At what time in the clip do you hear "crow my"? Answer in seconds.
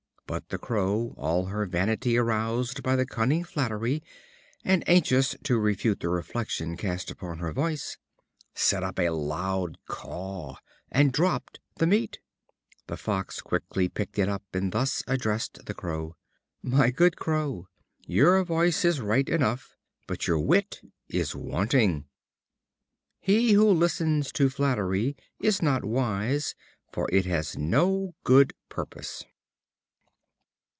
15.73-16.91